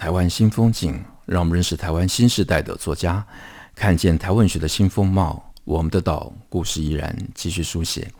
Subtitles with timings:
[0.00, 3.22] 台湾新风景，让我们认识台湾新时代的作家，
[3.74, 5.52] 看见台湾文学的新风貌。
[5.62, 8.10] 我们的岛故事依然继续书写。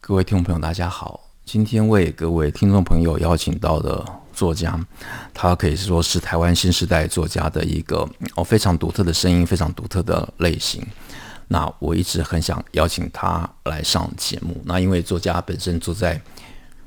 [0.00, 4.76] 各位听众朋友，大家好，今天为各位听众朋友邀请到的作家，
[5.32, 8.04] 他可以说是台湾新时代作家的一个
[8.34, 10.84] 哦非常独特的声音，非常独特的类型。
[11.46, 14.60] 那我一直很想邀请他来上节目。
[14.64, 16.20] 那因为作家本身住在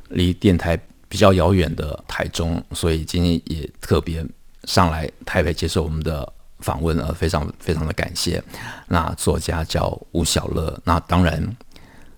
[0.09, 0.78] 离电台
[1.09, 4.25] 比较遥远的台中，所以今天也特别
[4.66, 8.44] 上来台北接受我们的访问，呃，非常非常的感谢。
[8.88, 11.41] 那作家叫吴小乐，那当然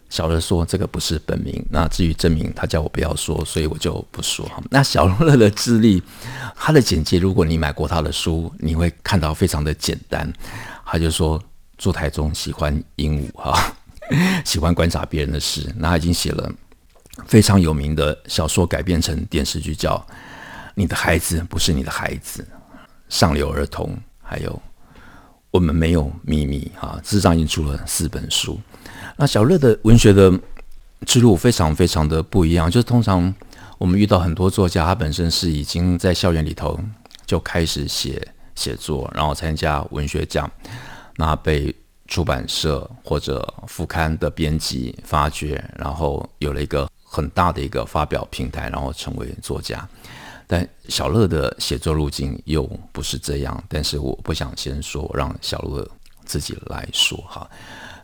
[0.09, 4.49] 小乐说这个不是本名，那至于真名，他叫我不要说，所以我就不说。
[4.71, 6.01] 那小乐的智力，
[6.55, 10.31] 他的简介，如果你买过他的书，你会看到非常的简单。
[10.83, 11.39] 他就说
[11.77, 13.75] 住台中，喜欢鹦鹉哈，
[14.43, 15.71] 喜欢观察别人的事。
[15.77, 16.51] 那他已经写了。
[17.28, 19.95] 非常有名的小说改编成电视剧，叫
[20.75, 22.42] 《你的孩子不是你的孩子》，
[23.09, 24.62] 上流儿童，还有
[25.52, 28.59] 我们没有秘密啊，事实上已经出了四本书。
[29.17, 30.31] 那小乐的文学的
[31.06, 33.34] 之路非常非常的不一样，就是通常
[33.78, 36.80] 我们遇到很多作家，他本身是已经在校园里头
[37.25, 38.25] 就开始写
[38.56, 40.50] 写作，然后参加文学奖，
[41.17, 41.75] 那被
[42.08, 46.90] 出版社或者副刊的编辑发掘，然后有了一个。
[47.11, 49.88] 很大的一个发表平台，然后成为作家。
[50.45, 53.63] 但小乐的写作路径又不是这样。
[53.67, 55.88] 但是我不想先说，让小乐
[56.23, 57.50] 自己来说哈。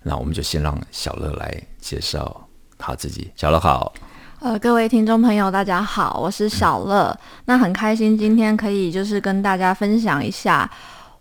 [0.01, 2.47] 那我们就先让小乐来介绍
[2.77, 3.31] 他自己。
[3.35, 3.93] 小乐好，
[4.39, 7.15] 呃，各位听众朋友，大家好，我是小乐。
[7.45, 10.69] 那很开心今天可以就是跟大家分享一下。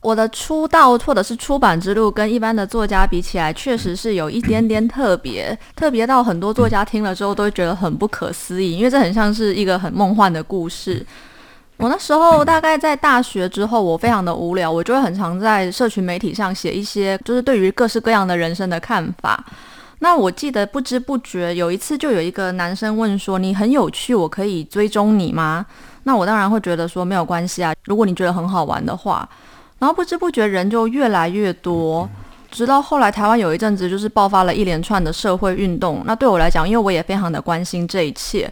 [0.05, 11.05] 我的出道或者是出版之路，跟一般的作家比起来，确实是有一点点特别，特别到很多作家听了之后都会觉得很不可思议，因为这很像是一个很梦幻的故事。
[11.79, 19.43] 我那时候大概在大学之后，我非常的无聊，我就会很常在社群媒体上写一些，就是对于各式各样的人生的看法。
[20.01, 25.65] 那我记得不知不觉有一次，就有一个男生问说：“你很有趣，我可以追踪你吗？”
[26.05, 29.27] 那我当然会觉得说没有关系啊，如果你觉得很好玩的话。
[29.85, 32.09] 然后不知不觉人就越来越多，
[32.51, 36.03] 直到后来台湾有一阵子就是爆发了一连串的社会运动。
[36.07, 38.51] 那对我来讲，因为我也非常的关心这一切，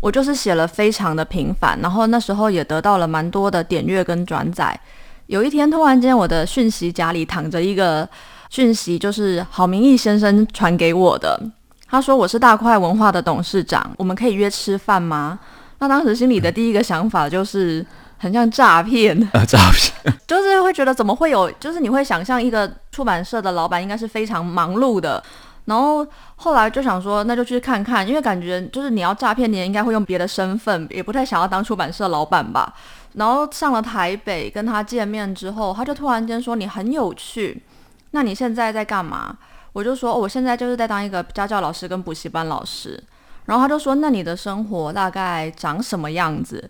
[0.00, 4.78] 我就是写了非常的频繁，然后那时候也得到了蛮多的点阅跟转载。
[5.26, 8.08] 有一天突然间，我的讯息夹里躺着一个
[8.48, 11.42] 讯息，就是郝明义先生传给我的。
[11.88, 15.40] 他说：“我是大块文化的董事长，我们可以约吃饭吗？”
[15.80, 17.84] 那当时心里的第一个想法就是。
[18.18, 25.22] 很像诈骗啊，诈骗，就是会觉得怎么会有，就是你会想象一个出版社的老板应该是非常忙碌的，
[25.66, 26.06] 然后
[26.36, 32.74] 后来就想说那就去看看，因为感觉就是你要诈骗，你也应该会用别的身份，也不太想要当出版社老板吧。
[33.14, 37.62] 然后上了台北跟他见面之后，他就突然间说你很有趣，
[38.10, 39.36] 那你现在在干嘛？
[39.72, 43.00] 我就说，哦，我现在就是在当一个家教老师跟补习班老师。
[43.44, 46.68] 然后他就说，那你的生活大概长什么样子？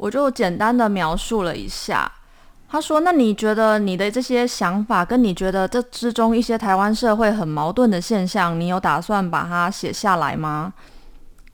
[0.00, 2.10] 我就简单的描述了一下，
[2.70, 10.72] 他说：“那你觉得你的这些想法，跟你觉得这之中一些台湾社会很矛盾的现象，你有打算把它写下来吗？”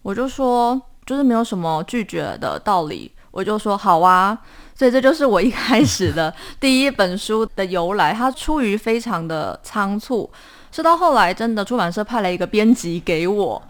[0.02, 4.38] 我就说：“就是没有什么拒绝的道理。”我就说：“好啊。”
[4.78, 8.12] 所以这就是我一开始的 第一本书的由来。
[8.12, 10.30] 它出于非常的仓促，
[10.70, 13.60] 是到后来真的出版社派了一个编辑给我，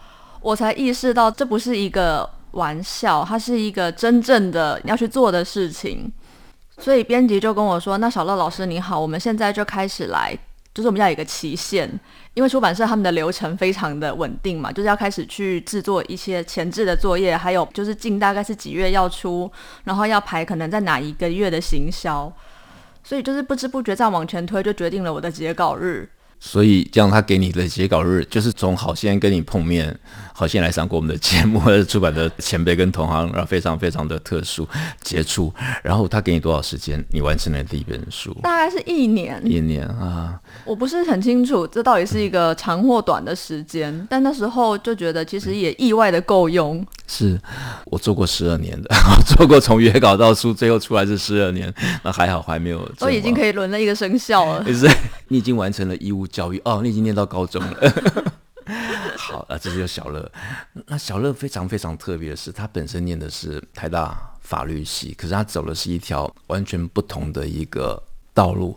[0.43, 2.29] 我才意识到这不是一个。
[2.53, 6.11] 玩笑，它是一个真正的要去做的事情，
[6.79, 10.37] 所以编辑就跟我说：“那小乐老师你好，我们现在就开始来，
[10.73, 11.89] 就是我们要有一个期限，
[12.35, 19.51] 因为出版社他们的流程非常的稳定嘛，就是要开始去制作一些前置的作业，还有就是进大概是几月要出，
[19.85, 22.33] 然后要排可能在哪一个月的行销，
[23.03, 26.09] 所以就是不知不觉这样往前推，就决定了我的截稿日。”
[26.39, 29.99] 所以这样，他给你的截稿日就是从好先跟你碰面，
[30.33, 34.69] 好先来上过我们的节目，出版的前辈跟同行，然后非常非常的特殊
[35.01, 35.53] 杰出。
[35.83, 38.33] 然后他给你多少时间，你完成了第一本书？
[38.43, 39.41] 大概是一年。
[39.45, 46.85] 一年啊，我不是很清楚这到底是一个长或短的时间，嗯、但那时候就觉得其实也意外的够用。
[47.07, 47.41] 是
[47.87, 48.89] 我做过十二年的，
[49.27, 51.73] 做过从约稿到书，最后出来是十二年，
[52.03, 52.85] 那还好还没有。
[52.99, 54.65] 都已经可以轮了一个生效了。
[54.75, 54.89] 是，
[55.29, 57.93] 你已经完成了义务教育哦，你已经念到高中了。
[59.17, 60.31] 好啊，这就是小乐。
[60.87, 68.03] 那小乐非常非常特别的是，他本身念的是台大法律系，可是他走的是一条完全不同的一个
[68.35, 68.77] 道路。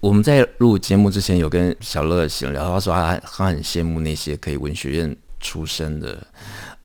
[0.00, 6.26] 我们在录节目之前有跟小乐闲聊，他说他他很羡慕那些可以文学院出身的。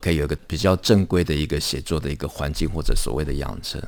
[0.00, 3.82] 可以有一个比较正规的一个写作的一个环境，或者所谓的养成。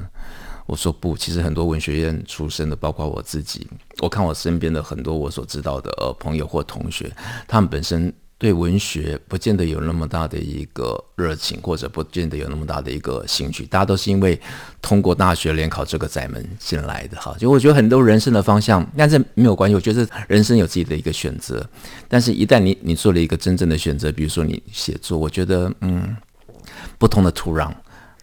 [0.67, 3.67] 我说不，其实很多文学院出身的，包括我自己，
[3.99, 7.11] 我看我身边的很多我所知道的呃朋友或同学，
[7.49, 8.13] 他们本身。
[8.41, 13.67] 对文学不见得有那么大的一个热情，或者不见得有那么大的一个兴趣。
[13.67, 14.41] 大家都是因为
[14.81, 17.37] 通过大学联考这个窄门进来的哈。
[17.39, 19.75] 就我觉得很多人生的方向，但是没有关系。
[19.75, 21.69] 我觉得人生有自己的一个选择，
[22.09, 26.17] 但是一旦你你做了一个真正的选择，比如说你写作，我觉得嗯，
[26.97, 27.71] 不同的土壤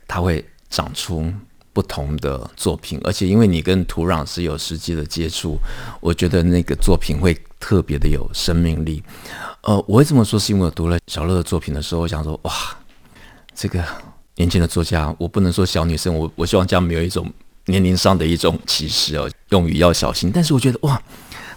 [0.08, 1.32] 它会长出
[1.78, 5.60] 不同的作品，而且因为你跟土壤是有实际的接触，
[6.02, 9.04] 我觉得那个作品会特别的有生命力。
[9.62, 12.52] 呃，我会这么说，是因为我读了小乐的作品的时候，我想说，哇，
[13.54, 13.86] 这个
[14.38, 17.32] 年轻的作家，我不能说小女生，我我希望这样没有一种
[17.66, 20.32] 年龄上的一种歧视哦，用语要小心。
[20.34, 21.00] 但是我觉得，哇，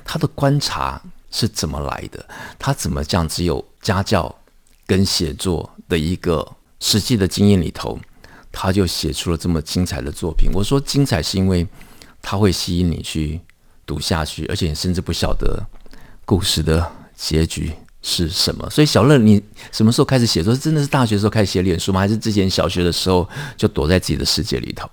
[0.05, 1.01] 他的观察
[1.31, 2.23] 是怎么来的？
[2.59, 4.35] 他怎么这样只有家教
[4.87, 6.47] 跟写作的一个
[6.79, 7.99] 实际的经验里头，
[8.53, 10.51] 他就写出了这么精彩的作品？
[10.53, 11.67] 我说精彩是因为
[12.23, 13.41] 他会吸引你去
[13.87, 15.63] 读下去，而且你甚至不晓得
[16.25, 17.73] 故事的结局。
[18.03, 18.67] 是什么？
[18.71, 20.57] 所以小乐，你什么时候开始写作？
[20.57, 22.01] 真的是大学时候开始写脸书吗？
[22.01, 24.89] 还是之前小学的时候就躲在自己的世界里头？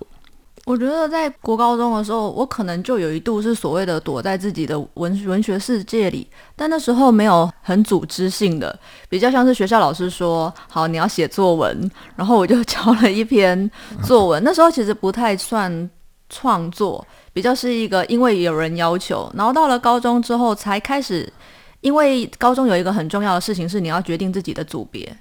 [0.68, 8.78] 我觉得在国高中的时候，我可能就有一度是所谓的躲在自己的文文学世界里，但那时候没有很组织性的，
[9.08, 13.70] 比较像是学校老师说：“好，你要写作文。”然后我就 交了一篇
[14.04, 14.44] 作文。
[14.44, 15.88] 那时候其实不太算
[16.28, 19.32] 创作，比较是一个因为有人要求。
[19.34, 21.32] 然后到了高中之后才开始。
[21.80, 25.16] 因为高中有一个很重要的事情是你要决定自己的组别，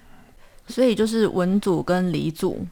[0.68, 2.66] 所以就是文组跟理组。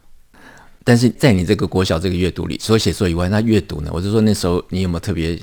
[0.86, 3.90] 但是在你这个国小这个阅读里，除了写作以外，那阅读呢？
[3.92, 5.38] 我就说那时候你有没有特别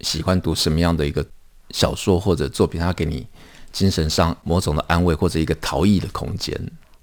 [0.00, 1.24] 喜欢读什么样的一个
[1.70, 2.78] 小说或者作品？
[2.78, 3.26] 它给你
[3.72, 6.54] 精神上某种的安慰或者一个逃逸的空间？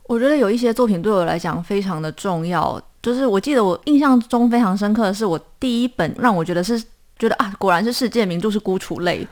[0.07, 6.83] 我觉得有一些作品对我来讲非常的重要，就是我记得我印象中非常深刻的是我第一本让我觉得是。
[7.18, 9.25] 觉得啊，果然是世界名著是孤雏泪，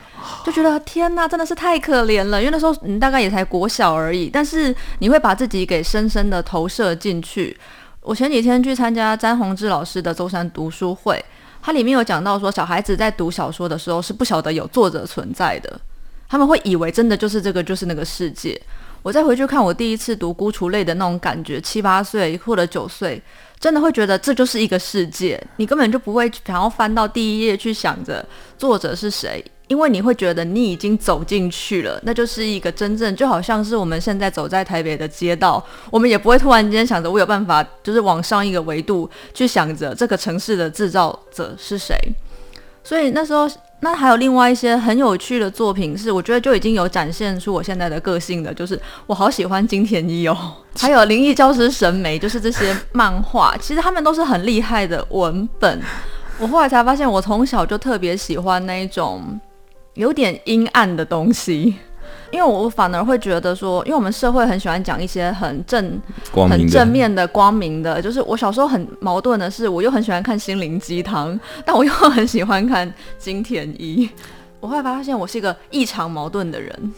[0.45, 2.39] 就觉得天哪，真的是太可怜了。
[2.41, 7.57] 因为那时候你大概也才国小而已，但是你会把自己给深深的投射进去。
[8.03, 11.23] 我前几天去参加詹宏志老师的舟山读书会，
[11.61, 15.79] 他里面有讲到说，小孩子在读小说的时候是不晓得有作者存在的，
[16.27, 18.61] 他们会以为真的就是这个就是那个世界。
[19.01, 23.21] 我再回去看我第一次读孤雏类的那种感觉，七八岁或者九岁。
[23.63, 28.25] 真的会觉得这就是一个世界，你根本就不会想要翻到第一页去想着
[28.57, 41.95] 作者是谁，因为你会觉得你已经走进去了，那就是一个真正就好像是我们现在走在台北的街道，我们也不会突然间想着我有办法，就是往上一个维度去想着这个城市的制造者是谁，
[42.83, 43.49] 所以那时候。
[43.83, 50.37] 那还有另外一些很有趣的作品，是我觉得就已经有展现出我现在的个性的，就是我好喜欢金田一哦，
[50.79, 55.81] 还有《灵异教师神眉》，就是这些漫画，其实他们都是很厉害的文本。
[56.39, 59.39] 我后来才发现，我从小就特别喜欢那一种
[59.95, 61.75] 有点阴暗的东西。
[62.33, 66.01] 因为我反而会觉得说，因为我们社会很喜欢讲一些很正、
[66.33, 68.01] 很正面的、光明的。
[68.01, 74.09] 就是我小时候很矛盾的是，我又很喜欢看心灵鸡汤， 但我又很喜欢看金田一。
[74.59, 76.93] 我后来发现，我是一个异常矛盾的人。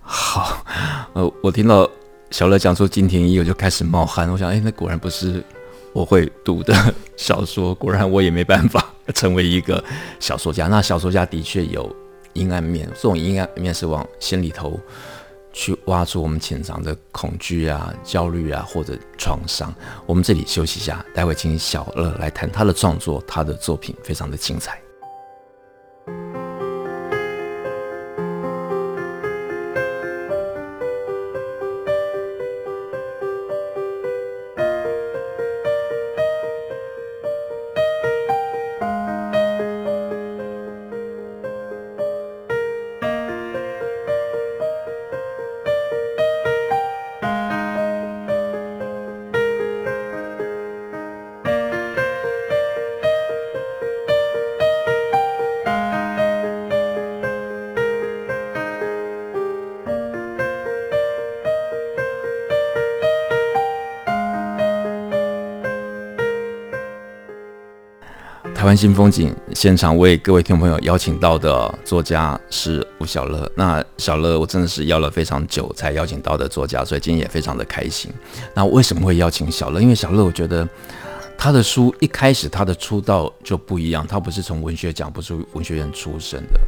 [0.00, 0.64] 好，
[1.12, 1.86] 呃，我听到
[2.30, 4.26] 小乐讲说金田一，我就开始冒汗。
[4.30, 5.44] 我想，哎，那果然不是
[5.92, 6.74] 我会读的
[7.18, 8.82] 小说，果然我也没办法
[9.14, 9.84] 成为一个
[10.18, 10.66] 小说家。
[10.68, 11.94] 那小说家的确有。
[12.34, 14.78] 阴暗面，这种阴暗面是往心里头
[15.52, 19.72] 去挖出我们潜藏的恐惧啊、焦虑啊或者创伤。
[20.06, 24.81] 我们这里休息一下，待会请小乐来谈他的创作，他的作品非常的精彩。
[68.72, 73.46] 湾新风景现场为各位听众朋友邀请到的作家是吴晓乐。
[73.54, 78.10] 那小乐，我真的是邀了非常久才邀请到的作家，所以今天也非常的开心。
[78.54, 79.78] 那为什么会邀请小乐？
[79.82, 80.66] 因为小乐，我觉得
[81.36, 86.58] 他的书一开始他的出道就不一样，他不是从文学奖，不是文学院出身的。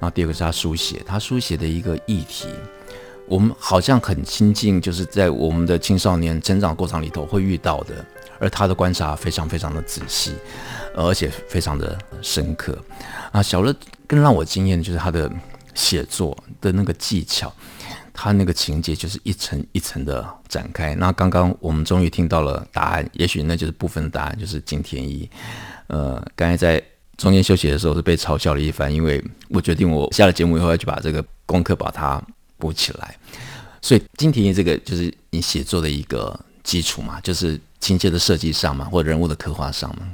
[0.00, 2.48] 那第二个是他书写，他书写的一个议题，
[3.28, 8.04] 我们好像很亲近，就是在我们的青少年成长过程里头会遇到的。
[8.42, 10.34] 而他的观察非常非常的仔细，
[10.96, 12.76] 而且非常的深刻。
[13.30, 13.72] 啊，小乐
[14.08, 15.30] 更让我惊艳的就是他的
[15.74, 17.54] 写作的那个技巧，
[18.12, 20.92] 他那个情节就是一层一层的展开。
[20.96, 25.30] 那刚刚我们终于听到了答案，也许那就是部分的答案，就是金田一。
[25.86, 26.82] 呃，刚才在
[27.16, 32.20] 中间休息的时候是被嘲笑了一番，因为我决定我下了节目以后要去把这个功课把它
[32.58, 33.16] 补起来。
[33.80, 37.60] 所以金田一这个就是你写作的一个基础嘛，就是。
[37.82, 40.06] 情节的设计上嘛，或者人物的刻画上嘛，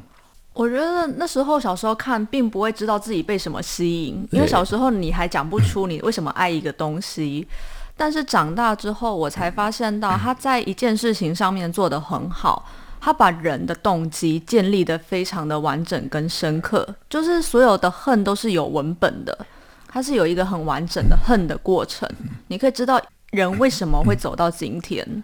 [0.54, 7.46] 我觉得那时候小时候看，并不会知道自己被什么吸引，因为小时候你还讲不出你为什么爱一个东西。
[7.94, 12.64] 但是长大之后，我才发现到他在一件事情上面做得很好，
[12.98, 19.46] 他把人的动机建立得非常的完整跟深刻，就是所有的恨都是有文本的，
[19.86, 22.08] 它是有一个很完整的恨的过程，
[22.46, 22.98] 你可以知道
[23.32, 25.22] 人为什么会走到今天。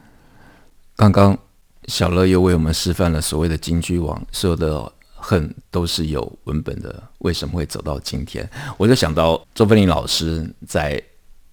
[0.96, 1.38] 刚刚。
[1.86, 8.48] 小乐又为我们示范了所谓的金句王，所有的恨都是有文本的，为什么会走到今天？
[8.78, 10.98] 我就想到周芬玲老师在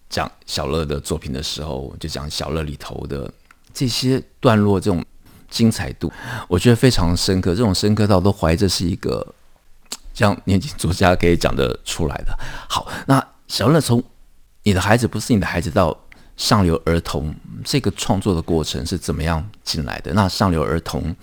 [0.10, 3.30] 讲小乐的作品的时候，就讲小乐里头的
[3.74, 5.04] 这些段落，这种
[5.50, 6.10] 精彩度，
[6.48, 7.54] 我觉得非常深刻。
[7.54, 9.36] 这种深刻到都怀着是一个
[10.14, 12.34] 像年轻作家可以讲得出来的。
[12.70, 14.02] 好，那小乐从
[14.64, 16.06] 你的孩子不是你的孩子到。
[16.42, 17.32] 上流儿童
[17.64, 20.12] 这个创作的过程是怎么样进来的？
[20.16, 21.16] 那上流儿童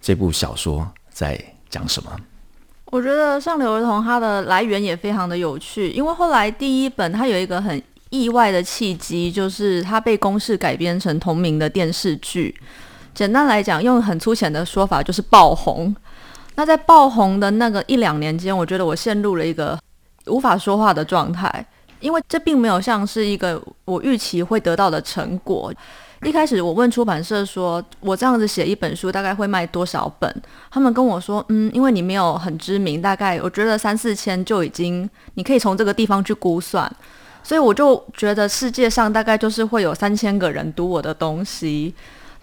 [0.00, 1.40] 这部小说在
[1.70, 2.10] 讲什么？
[2.86, 12.52] 我觉得上流儿童它的来源也非常的有趣，因为后来第一本它有一个很意外的契机，就是它被公式改编成同名的电视剧。
[13.14, 15.94] 简单来讲，用很粗浅的说法就是爆红。
[16.56, 19.78] 那在爆红的那个一两年间，我觉得我陷入了一个
[20.26, 21.64] 无法说话的状态。
[22.04, 25.72] 因为这并没有像是一个我预期会得到的成果。
[26.22, 30.42] 一开始我问出版社说，我这样子写一本书大概会卖多少本？
[30.70, 36.90] 他们跟我说，嗯，因为你没有很知名，大概我觉得三四千就已经，你可以从这个地方去估算。
[37.42, 41.94] 所以我就觉得世界上大概就是会有三千个人读我的东西。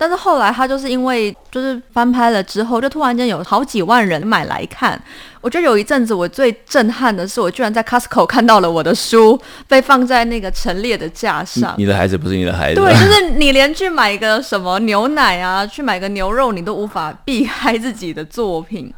[0.01, 4.99] 但是后来他就是因为就是翻拍了之后，就突然间有好几万人买来看。
[5.41, 11.75] 我觉得有一阵子我最震撼的是，我居然在 Costco 看到了我的书被放在那个陈列的架上。
[11.77, 12.81] 你的孩子不是你的孩子。
[12.81, 18.91] 对，就是 你连去买个什么牛奶啊，去买个牛肉，你都无法避开自己的作品。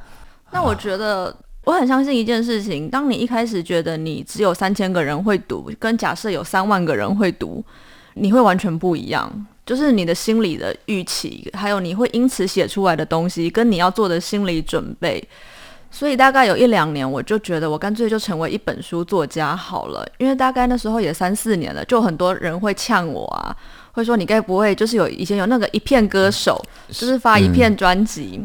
[0.51, 7.62] 那我觉得我很相信一件事情：当你一开始觉得你只有三千个人会读，跟假设有三万个人会读，
[8.13, 9.29] 你会完全不一样。
[9.65, 15.25] 就是你的心理的预期，还有你会因此写出来的东西，跟你要做的心理准备。
[15.89, 20.03] 所以大概有一两年，我就觉得我干脆就成为一本书作家好了。
[20.17, 23.55] 因为大概那时候也三四年了，就很多人会呛我啊，
[23.91, 28.41] 会说你该不会就是有以前有那个一片歌手，就是发一片专辑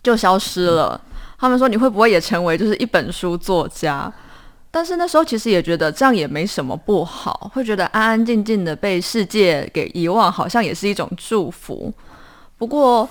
[0.00, 1.00] 就消失了。
[1.38, 4.10] 他们说你会不会也成为就是一本书作家？
[4.76, 11.90] 但是那时候其实也觉得这样也没什么不好，会觉得安安静静的被世界给遗忘，好像也是一种祝福。
[12.58, 13.08] 不过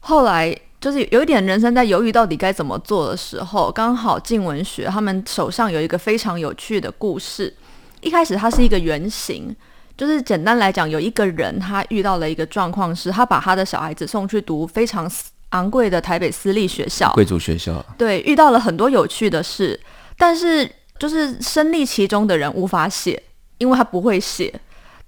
[0.00, 7.54] 后来就是有一点人生在犹豫到底该怎么做的时候，刚好静文学他们手上有一个非常有趣的故事。
[8.00, 9.54] 一开始它是一个原型，
[9.96, 15.08] 就是简单来讲，有一个人他遇到了一个状况，是他把他的小孩子送去读非常
[15.50, 17.86] 昂贵的台北私立学校，贵族学校。
[17.96, 19.80] 对，遇到了很多有趣的事，
[20.18, 20.68] 但是。
[21.04, 23.22] 就是身历其中的人无法写，
[23.58, 24.50] 因为他不会写，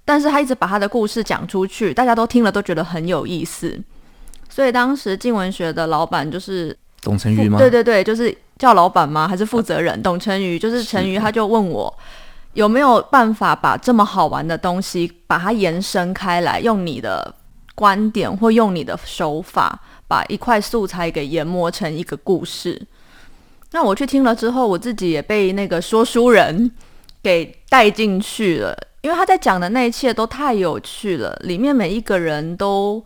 [0.05, 3.75] 但是他一直把他的故事讲出去，大家都听了都觉得很有意思。
[4.47, 7.57] 所以当时静文学的老板就是董成瑜吗？
[7.57, 9.27] 对对对，就是叫老板吗？
[9.27, 9.95] 还是负责人？
[9.95, 11.91] 啊、董成瑜就是成瑜，他就问我
[12.53, 17.33] 有没有办法把这么好玩的东西把它延伸开来，用你的
[17.73, 22.79] 观点或用你的手法，把一块素材给研磨成一个故事。
[23.71, 26.71] 那我去听了之后，我自己也被那个说书人
[27.21, 33.03] 给带进去了，因为他在讲的那一切都太有趣了，里面每一个人都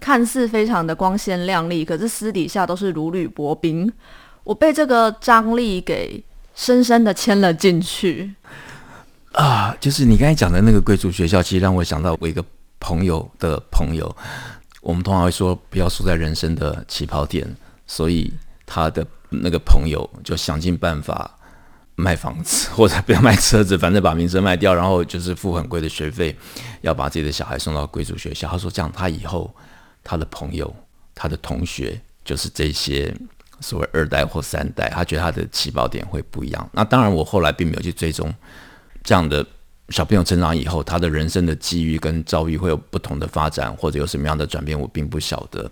[0.00, 3.90] 看似非常的光鲜亮丽，可是私底下都是如履薄冰。
[4.42, 6.22] 我被这个张力给
[6.56, 8.34] 深深的牵了进去
[9.32, 9.76] 啊！
[9.78, 12.44] 就是你刚才讲的那个贵族学校，其实让我想到我一个
[12.80, 14.14] 朋友的朋友。
[14.82, 17.46] 我们通常会说，不要输在人生的起跑点，
[17.86, 18.32] 所以。
[18.72, 21.28] 他的那个朋友就想尽办法
[21.96, 26.36] 卖房子， 或者不要卖车子，反正把名声卖掉，然后就是付很贵的学费，
[26.82, 28.48] 要把自己的小孩送到贵族学校。
[28.48, 29.52] 他说这样，他以后
[30.04, 30.72] 他的朋友、
[31.16, 33.12] 他的同学就是这些
[33.58, 36.70] 所谓二代或三代，他觉得他的起跑点会不一样。
[36.72, 38.32] 那当然，我后来并没有去追踪
[39.02, 39.44] 这样的。
[39.90, 45.70] 小朋友成长以后，他的人生的机遇跟遭遇会有不同的发展，或者有什么样的转变，我并不晓得。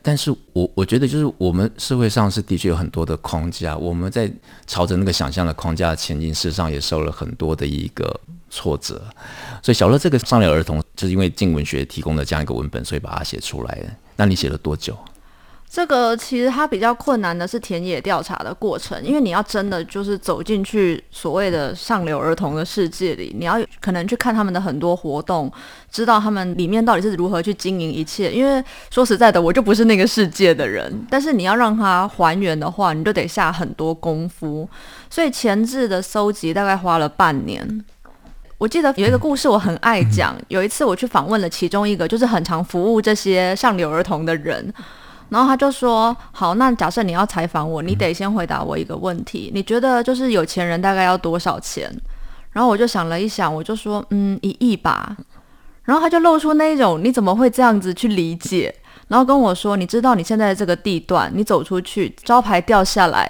[0.00, 4.30] 但是我我觉得，就是我们社会上是的确有很多的框架，我们在
[4.66, 9.02] 朝着那个想象的框架前进，事实上也受了很多的一个挫折。
[9.62, 13.98] 所以小乐这个上流儿童，就是因为镜文学提供了这样一个文本，所以把它写出来。
[14.14, 14.96] 那你写了多久？
[15.68, 25.52] 这个其实它比较困难的是田野调查的过程，因为你要真的就是走进去所谓的上流儿童的世界里，你要可能去看他们的很多活动，
[25.90, 28.32] 知道他们里面到底是如何去经营一切。
[28.32, 34.66] 因为说实在的，我就不是那个世界的人，但是你要让他还原的话，你就得下很多功夫。
[35.10, 37.84] 所以前置的搜集大概花了半年。
[38.56, 44.72] 我记得有一个故事我很爱讲，有一次我去访问了其中一个就是很常服务这些上流儿童的人。
[45.28, 49.50] 然后他就说：“好，那假设你要采访我，你得先回答我一个问题。
[49.52, 51.90] 你觉得就是有钱人大概要多少钱？”
[52.52, 55.16] 然后我就想了一想，我就说：“嗯，一亿吧。”
[55.82, 58.72] 然后他就露出那一种“你怎么会这样子去理解？”
[59.08, 63.28] 然后跟我说：“你知道你现在这个地段，你走出去，招牌掉下来，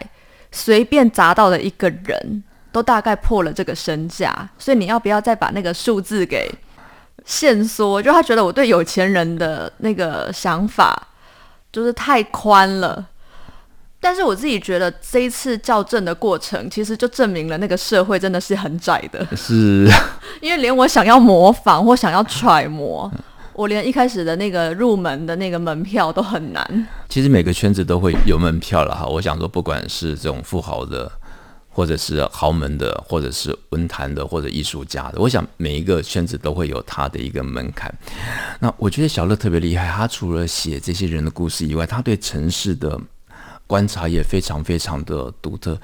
[0.52, 6.50] 随便砸到的一个人都大概破了这个身价，所以你要不要再把那个数字给
[7.24, 11.08] 限缩？”就他觉得我对有钱人的那个想法。
[11.76, 13.04] 就是太宽了，
[14.00, 19.26] 但是我自己觉得这一次校正的过程，其实就证明了那个社会真的是很窄的。
[19.36, 19.86] 是，
[20.40, 23.12] 因为连我想要模仿或想要揣摩，
[23.52, 26.88] 我连一开始的那个入门的那个门票都很难。
[27.10, 31.12] 其实每个圈子都会有门票了哈，我想说，不管是这种富豪的。
[31.76, 37.94] 或者是豪门的，或者是文坛的，或者艺术家的，我想每一个圈子都会有他的一个门槛。
[38.58, 42.98] 那我觉得小乐特别厉害，他除了写这些人的故事以外，他对城市的
[43.66, 45.78] 观察也非常非常的独特。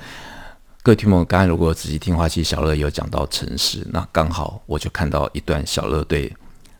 [0.82, 6.34] 各位听众，刚才如果仔细听话，其实小乐有讲到城市，那刚好我就看到一段小乐对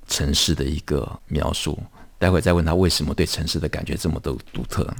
[0.09, 1.79] 城市的一个描述。
[2.19, 4.91] 待会再问他为什么对城市的感觉这么的独特。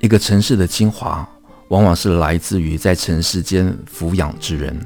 [0.00, 1.28] 一个城市的精华。
[1.74, 4.78] 往往是来自于在城市间抚养之人，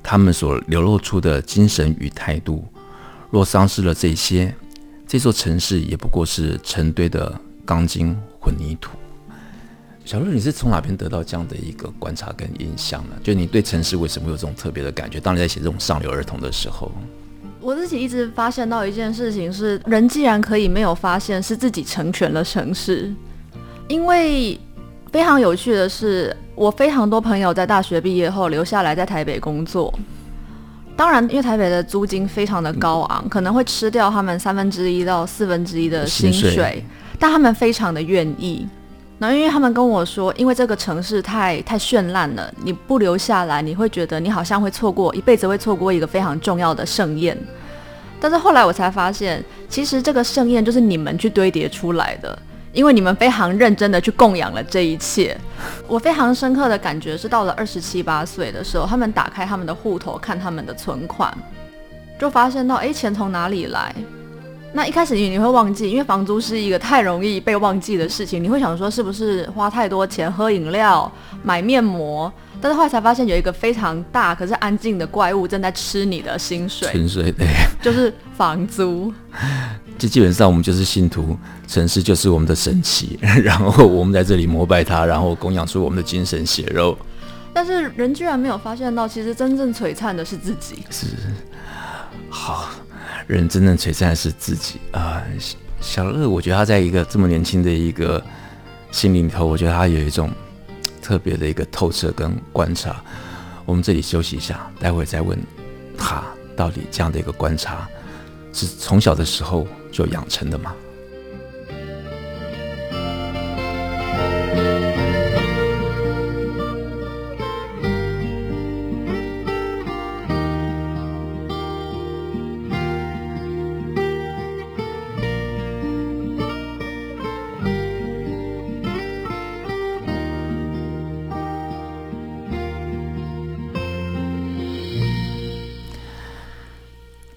[0.00, 2.64] 他们所流露出的精神与态度。
[3.32, 4.54] 若丧失了这些，
[5.08, 8.92] 这座城市也不过是成堆的钢筋混凝土。
[10.04, 13.16] 小乐，你是从哪边得到这样的一个观察跟印象呢？
[13.24, 15.18] 就你对城市为什么有这种特别的感觉？
[15.18, 16.92] 当你在写这种上流儿童的时候，
[17.60, 23.12] 我自己一直发现到一件事情是：人既然可以没有发现，是自己成全了城市，
[23.88, 24.56] 因为。
[25.16, 29.90] 非常有趣的是，我非常多朋友在大学毕业后留下来在台北工作。
[30.94, 36.84] 当然，因为台北的租金非常的高昂，可能会吃掉他们三分之一到四分之一的薪水，
[37.18, 38.68] 但他们非常的愿意。
[39.16, 47.34] 那因为他们跟我说，因为这个城市太太绚烂了，你不留下来，你会觉得你好像会错过一辈子会错过一个非常重要的盛宴。
[48.20, 52.38] 但是后来我才发现，其实这个盛宴就是你们去堆叠出来的。
[52.76, 55.34] 因为你们非常认真的去供养了这一切，
[55.88, 61.34] 我非常深刻的感觉是到了二十七八岁的时候，他们打开他们的户头看他们的存款，
[62.20, 63.94] 就发现到，哎，钱从哪里来？
[64.72, 71.10] 那一开始你你会忘记，因为房租是一个太容易被忘记的事情，你会想说是不是花太多钱喝饮料、
[71.42, 72.30] 买面膜？
[72.60, 77.46] 但是后来才发现有一个非常大可是安静的怪物正在吃你的薪水，薪水对，
[77.82, 79.12] 就是房租。
[79.98, 86.96] 就基本上我们就是信徒，城市就是我们的神奇， 然后我们在这里膜拜他，然后供养出我们的精神血肉。
[87.54, 90.84] 但是人居然没有发现到，其实真正璀璨的是自己。
[90.90, 91.06] 是，
[92.28, 92.68] 好，
[93.26, 95.22] 人真正璀璨的是自己啊！
[95.80, 98.22] 小乐，我觉得他在一个这么年轻的一个
[98.90, 100.30] 心里头，我觉得他有一种
[101.02, 103.02] 特别的一个透彻跟观察。
[103.64, 105.38] 我们这里休息一下，待会再问
[105.98, 106.22] 他
[106.56, 107.88] 到底这样的一个观察
[108.52, 110.72] 是从小的时候就养成的吗？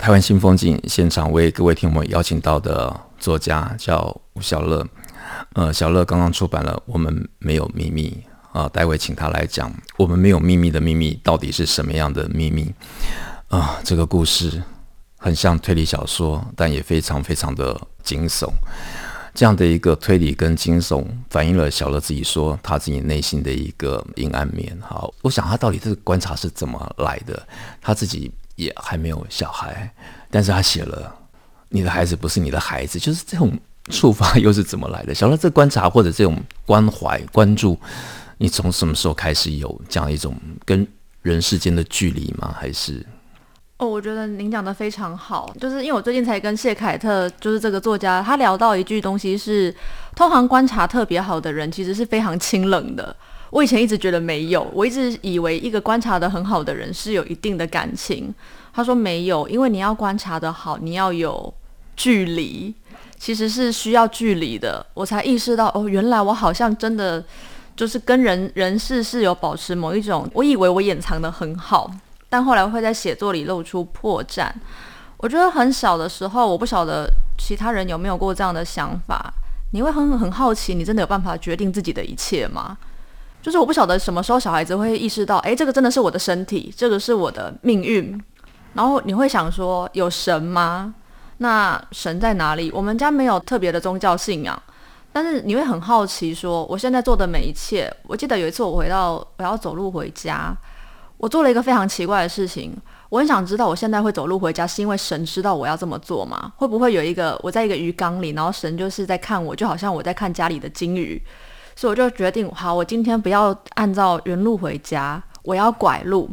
[0.10, 4.84] 台湾新风景现场为各位听友邀请到的作家叫吴小乐，
[5.54, 8.10] 呃，小乐刚刚出版了《我们没有秘密》
[8.48, 12.74] 啊、呃，待会请他来讲《我们没有秘密的秘密》到底是什么样的秘密
[13.50, 13.82] 啊、呃？
[13.84, 14.63] 这个故事
[15.15, 18.50] 很像推理小说，但也非常非常的惊悚。
[19.36, 24.76] 这样的一个推理跟惊悚，反映了小乐自己说他自己内心的一个阴暗面。
[24.82, 27.48] 好，我想他到底这个观察是怎么来的？
[27.80, 29.89] 他自己也还没有小孩，
[30.30, 31.15] 但是他写了
[31.72, 33.58] “你的孩子不是你的孩子”，就是这种
[33.89, 35.15] 触发又是怎么来的？
[35.15, 37.80] 小乐这观察或者这种关怀关注，
[38.38, 40.86] 你从什么时候开始有这样一种跟
[41.22, 42.54] 人世间的距离吗？
[42.60, 43.06] 还是？
[43.78, 49.74] 哦，我觉得您讲的非常好，就是因为我最近才跟谢凯特，就是这个作家，他聊到一句东西是，
[50.17, 53.15] 通常观察特别好的人其实是非常清冷的。
[53.52, 58.34] 我以前一直觉得没有，我一直以为一个观察得很好的人是有一定的感情。
[58.74, 61.52] 他说没有，因为你要观察得好，你要有
[61.96, 62.74] 距离，
[63.18, 64.86] 其实是需要距离的。
[64.94, 67.24] 我才意识到，哦，原来我好像真的
[67.76, 71.92] 就是跟人人事是有保持某一种，我以为我掩藏得很好。
[72.30, 74.48] 但后来会在写作里露出破绽。
[75.18, 79.34] 我觉得很小的时候，我不晓得其他人有没有过这样的想法。
[79.72, 82.78] 你会很很好奇，你真的有办法决定自己的一切吗？
[83.41, 88.21] 就是我不晓得什么时候小孩子会意识到，诶，这个真的是我的身体，这个是我的命运。
[88.73, 90.93] 然后你会想说，有神吗？
[91.38, 92.69] 那神在哪里？
[92.71, 94.62] 我们家没有特别的宗教信仰，
[95.13, 97.91] 但是你会很好奇说，我现在做的每一切。
[98.04, 100.56] 我记得有一次我回到，我要走路回家。
[101.17, 102.73] 我做了一个非常奇怪的事情，
[103.10, 106.52] 我很想知道我现在会走路回家，是因为神知道我要这么做吗？
[106.58, 111.21] 会不会有一个我在一个鱼缸里，然后神就是在看我，就好像我在看家里的金鱼，
[111.80, 116.30] 所以我就决定，好，我今天不要按照原路回家，我要拐路。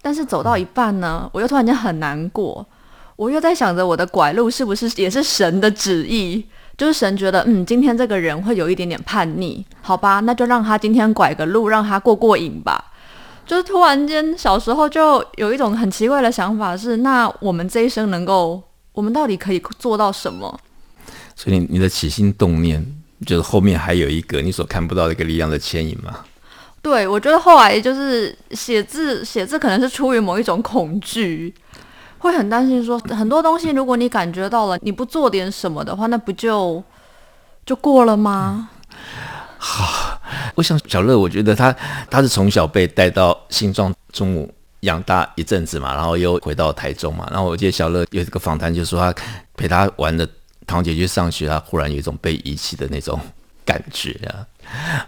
[0.00, 2.64] 但是走到一半呢，我又突然间很难过，
[3.16, 6.46] 我又在想着我的拐路是不是也是神的旨意？
[6.76, 12.92] 就是神觉得，嗯，今天这个人会有一点点叛逆，好吧，那就让他今天拐个路，让他过过瘾吧。
[13.44, 20.56] 就是突然间，小时候就有一种很奇怪的想法是：那我们这一生能够，我们到底可以做到什么？
[21.34, 26.20] 所以你的起心动念，就是后面还有一个你所看不到的一个力量的牵引吗？
[26.80, 31.54] 对，我觉得后来就是写字，写字可能是出于某一种恐惧，
[32.18, 36.82] 会很担心说很多东西，如果你感觉到了，你不做点什么的话，那不就
[37.64, 38.68] 就过了吗？
[38.70, 38.78] 嗯
[39.64, 40.20] 好，
[40.56, 41.72] 我想小乐，我觉得他
[42.10, 49.14] 他是从小被带到新庄中午养大一阵子嘛，然后又回到台中嘛，然后我记得小乐有一个访谈，就是说他
[49.56, 50.28] 陪他玩的
[50.72, 53.20] 堂姐去上学，他忽然有一种被遗弃的那种
[53.64, 54.46] 感觉啊。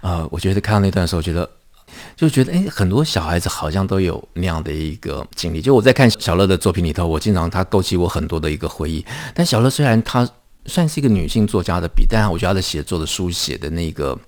[0.03, 1.49] 呃，我觉得看到那段时候，觉得
[2.15, 5.63] 就觉得哎，很多小孩子好像都有那样的一个经历。
[5.63, 9.05] 就我在看小乐的作品里头，我经常他勾起我很多的一个回忆。
[9.35, 10.29] 但小乐虽然他
[10.67, 14.19] 算是一个女性作家的笔，但我觉得他的写作的书写的那个。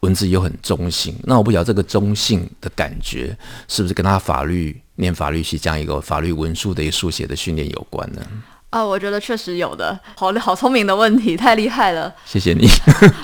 [0.00, 8.20] 文字又很中性，那我不晓得这个中性的感觉是不是跟他法律念法律系这样一个法律文书的一个书写的训练有关呢？
[8.72, 12.66] 啊、呃，我觉得确实有的，好好聪明的问题，太厉害了，谢谢你，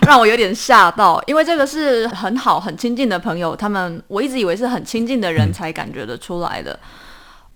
[0.06, 6.72] 让我有点吓到，因为这个是很好很亲近的朋友，他们我一直以为是很亲近的人才感觉得出来的。
[6.74, 6.80] 嗯、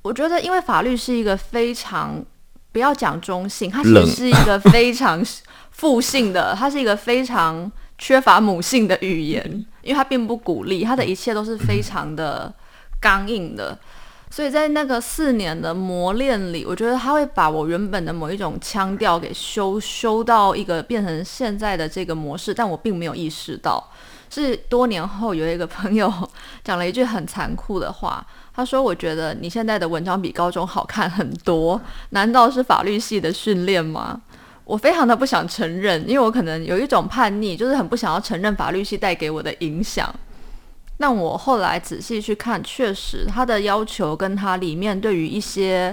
[0.00, 2.24] 我觉得，因为法律是一个非常
[2.72, 5.22] 不要讲中性，它其实是一个非常
[5.70, 7.70] 负性的，它是一个非常。
[7.98, 9.44] 缺乏母性的语言，
[9.80, 12.52] 因为它并不鼓励，它的一切都是非常的
[12.98, 13.78] 刚硬的，
[14.32, 23.90] 所以在那个四年的磨练里，我觉得他会把我原本的某一种腔调给修修到一个变成现在的这个模式，但我并没有意识到。
[24.30, 26.10] 是多年后有一个朋友
[26.64, 34.18] 讲了一句很残酷的话，他说：“我觉得你现在的文章比高中好看很多，难道是法律系的训练吗？”
[34.64, 40.10] 我非常的不想承认，因为我可能有一种叛逆，就是很不想要承认法律系带给我的影响。
[41.02, 45.92] 但我后来仔细去看，确实他的要求跟他里面对于一些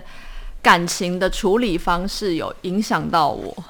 [0.61, 3.63] 感情的处理方式有影响到我。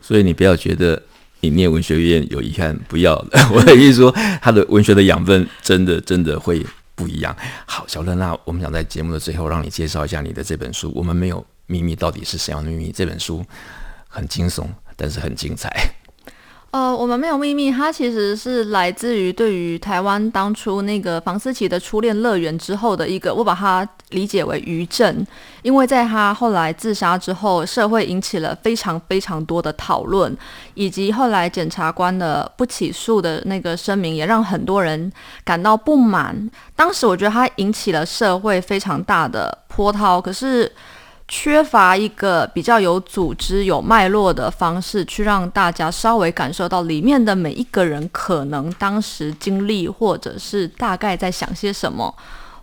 [0.00, 1.02] 所以你不要觉得
[1.40, 3.14] 你念文学院有遗憾，不要。
[3.52, 7.36] 我的意思说，他的文学的养分真的真的会不一样。
[7.66, 12.90] 好，小乐，那我们想在节目的最后让你介绍一下你的这本书《我们没有秘密》到底是什么秘密？
[12.90, 13.44] 这本书。
[14.10, 15.70] 很惊悚，但是很精彩。
[16.70, 25.26] 呃，我们没有秘密，它其实是来自于对于台湾当初那个房思琪的初恋乐园之后的一个，我把它理解为余震，
[25.62, 30.36] 因为在他后来自杀之后，社会引起了非常非常多的讨论，
[30.74, 35.10] 以及后来检察官的不起诉的那个声明，也让很多人
[35.44, 36.50] 感到不满。
[36.76, 40.70] 当时我觉得它引起了社会非常大的波涛，可是。
[41.30, 52.14] 缺乏一个比较有组织、有脉络的方式，去让大家稍微感受到里面的每一个人可能当时经历，或者是大概在想些什么，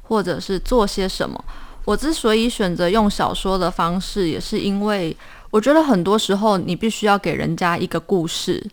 [0.02, 1.46] 或者是做些什么。
[1.86, 5.16] 我之所以选择用小说的方式，也是因为
[5.52, 8.66] 我觉得很多时候你必须要给人家一个故事，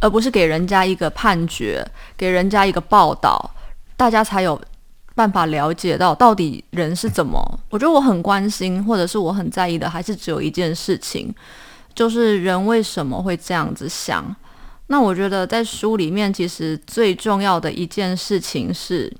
[0.00, 1.82] 而不是给人家一个判决，
[2.14, 3.50] 给人家一个报道，
[3.96, 4.60] 大家才有。
[5.14, 7.40] 办法了解到到底人是怎么？
[7.70, 11.32] 我觉得我很关心，或者是我很在意的，还是只有一件事情，
[11.94, 14.34] 就是人为什么会这样子想。
[14.88, 19.10] 那我觉得在书里面，其实最重要的一件事情是，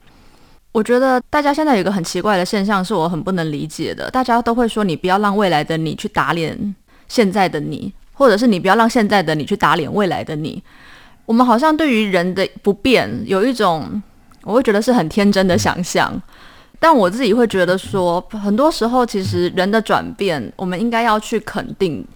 [0.72, 4.10] 我觉得大家现在有一个很奇怪的现象，是我很不能理解的。
[4.10, 6.74] 大家都会说，你不要让未来的你去打脸
[7.06, 10.60] 现在的你，或者是你不要让现在的你去打脸未来的你。
[11.24, 14.02] 我们好像对于人的不变有一种。
[14.44, 16.12] 我会觉得是很天真的想象，
[16.78, 22.06] 但我自己会觉得说，很多时候其实人的转变，我们应该要去肯定，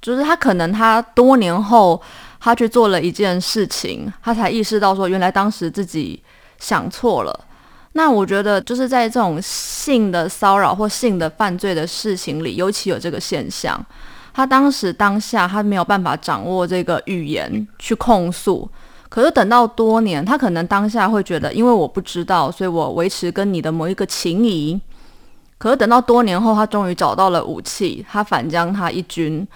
[0.00, 2.00] 就是他可能他多年后
[2.38, 6.22] 他去做了一件事情，他才意识到说，原来当时自己
[6.58, 7.44] 想错了。
[7.92, 13.82] 那我觉得就是在这种性的骚扰或性的犯罪的事情里，尤其有这个现象，
[14.34, 18.68] 他当时当下他没有办法掌握这个语言去控诉。
[19.08, 24.78] 可是等到多年，他可能当下会觉得，因为我不知道，所以我维持跟你的某一个情谊。
[25.56, 29.46] 可是等到多年后，他终于找到了武器，他反将他一军。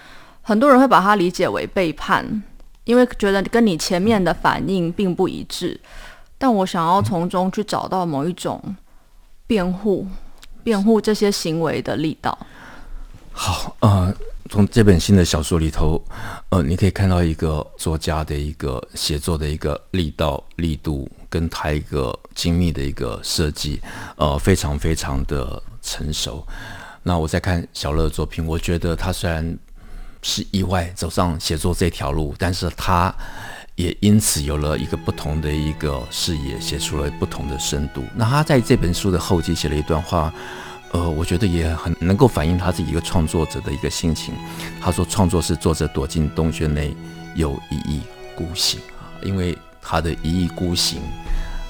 [0.41, 2.43] 很多人会把他理解为背叛，
[2.85, 5.79] 因为觉得跟你前面的反应并不一致。
[6.39, 8.61] 但我想要从中去找到某一种
[9.47, 10.07] 辩护、
[10.65, 12.37] 辩护这些行为的力道。
[13.33, 14.15] 好，呃。
[14.51, 16.05] 从这本新的小说里头，
[16.51, 23.81] 呃，你可以看到一个作家的一个写作的一个力道、力度，跟他一个精密的一个设计，
[24.17, 26.47] 呃，非常非常的成熟。
[27.03, 29.57] 那我在看小乐的作品，我觉得他虽然
[30.21, 33.15] 是意外走上写作这条路，但是他
[33.77, 38.05] 也因此有了一个不同的一个视野，写出了不同的深度。
[38.15, 40.31] 那他在这本书的后记写了一段话。
[40.93, 44.35] 呃，我觉得也很能够反映他是一个创作者的一个心情。
[44.81, 46.95] 他说，创作是作者躲进洞穴内，
[47.35, 48.03] 又一意
[48.37, 51.01] 孤行啊，因为他的一意孤行，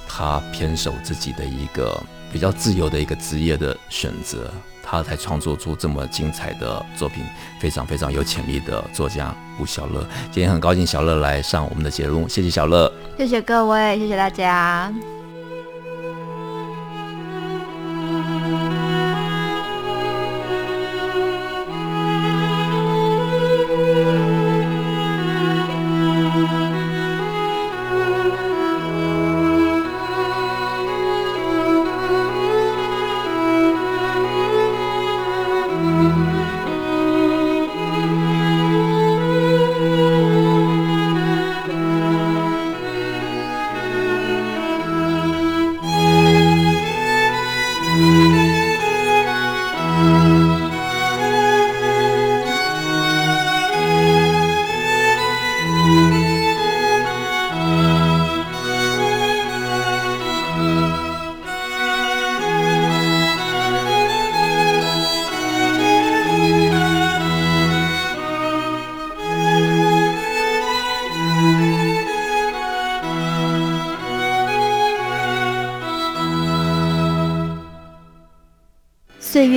[0.08, 1.98] 他偏守自己的一个
[2.32, 7.24] 比较自由的一个职业的选择，他才创作出这么精彩的作品。
[7.60, 14.92] 非常非常有潜力的作家吴小乐，今天很高兴小乐来上我们的节目，谢谢小乐，谢谢各位，谢谢大家。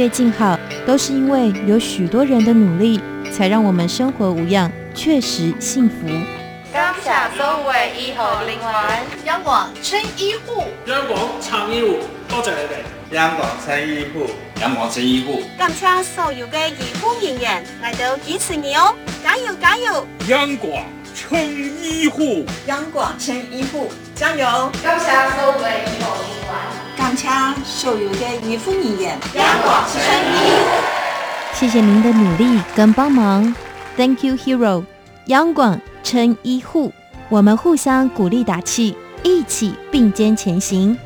[0.10, 3.00] 静好，都是因为有许多人的努力，
[3.32, 5.96] 才让我们生活无恙，确实幸福。
[6.72, 7.62] 感谢所有
[7.98, 13.16] 医护人员，央广青医护，央广长医护，多谢你哋。
[13.16, 14.30] 央广青医护，
[14.62, 20.06] 央广青医护，感谢所有嘅医护人员来到支持你哦，加油加油！
[20.28, 24.70] 央广青医护，央广青医护，加油！
[24.84, 25.06] 感谢
[25.38, 26.85] 所有的医护人员。
[27.14, 27.28] 谢
[27.66, 33.54] 所有的医护人员，央广青医护，谢谢您的努力跟帮忙
[33.98, 34.86] ，Thank you, Hero，
[35.26, 36.94] 央广青医护，
[37.28, 40.98] 我们互相鼓励打气，一起并肩前行。